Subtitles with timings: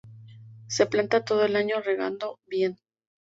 [0.65, 2.79] Se planta todo el año, regando bien.